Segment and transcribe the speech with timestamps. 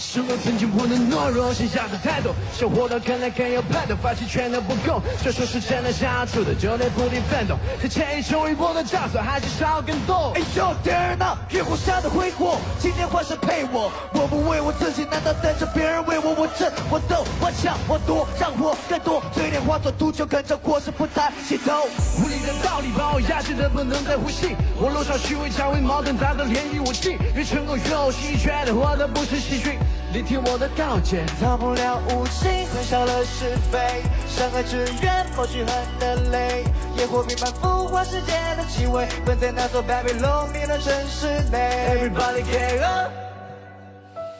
[0.00, 7.54] 什么曾经不能懦弱，现下的态度，生活的看来更有盼头，发现全都不够，就说是真的想要出的，就得不停奋斗。
[7.82, 10.32] 这前一成为我的枷锁，还是少更多。
[10.34, 13.92] 哎呦天哪，月光下的挥霍，今天换谁陪我？
[14.14, 16.30] 我不为我自己，难道等着别人为我？
[16.30, 19.22] 我争，我斗，我抢，我夺，让我更多。
[19.50, 21.82] 脸化作秃鹫，跟着过是不抬起头。
[22.22, 29.78] 无力的道理把我压制的不能再呼吸，我路上虚伪成为矛盾，打得连与我气，越成功越有戏，觉得活的不是喜剧。
[30.12, 35.68] 聆听我的告诫，逃不了无情，吞下了是非，伤害只愿抹去恨
[36.00, 36.64] 的泪，
[36.96, 42.10] 野火弥漫腐化世界的气味，困在那座 Babylon 的城市内。
[42.10, 43.12] Everybody get up,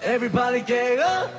[0.05, 1.30] everybody get up,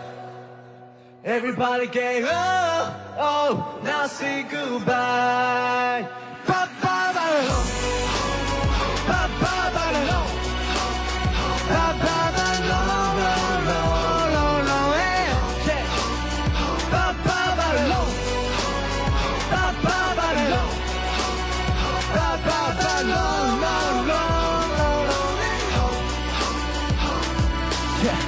[1.23, 3.15] everybody gave up.
[3.17, 6.07] Oh, now say goodbye.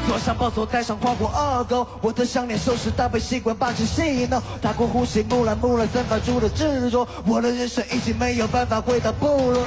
[0.08, 9.66] 坐上暴走，带上跨过恶沟，我的项链收拾搭配习惯，把持戏弄，打过呼吸，木兰木兰散发出的执着，我的人生已经没有办法回到部落。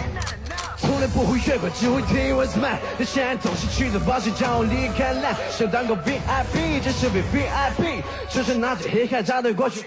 [0.79, 2.79] 从来不会越轨，只会听 what's mine。
[2.99, 9.87] 但现在总是去着保险，将我离开蓝，想当个 VIP，这是 VIP，手上拿着黑卡扎对过去。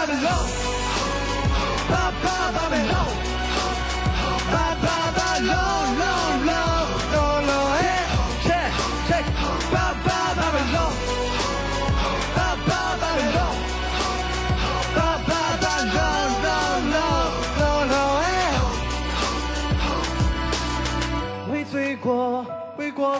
[0.00, 0.59] Babylon.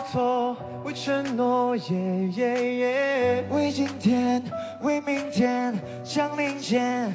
[0.10, 3.44] 错，为承诺，耶耶耶。
[3.50, 4.42] 为今天，
[4.80, 7.14] 为明天，降临前。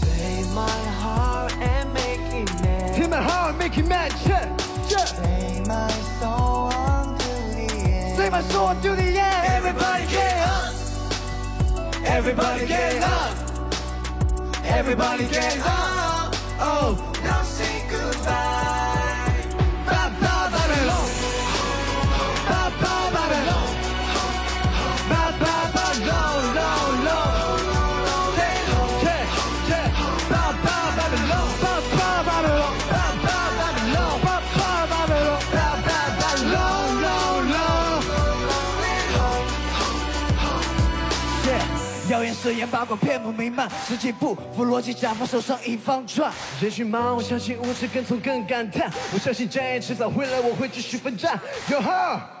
[0.00, 0.66] Take my
[0.98, 2.94] heart and make it mad.
[2.94, 4.10] Take my heart, make it mad.
[4.24, 4.48] Yeah,
[4.88, 5.04] yeah.
[5.04, 8.16] Say my soul unto the end.
[8.16, 9.46] Say my soul to the end.
[9.46, 10.72] Everybody get up.
[12.02, 13.34] Everybody get up.
[14.64, 16.34] Everybody get up.
[16.58, 17.39] Oh, now
[42.41, 46.33] 誓言，八卦遍布弥漫，实际不符逻辑，假发手上一方转。
[46.59, 51.39] 人群忙，我相信无知更从更感叹，我相信正义迟早会来，我会继续奋战。
[51.69, 52.40] 哟呵。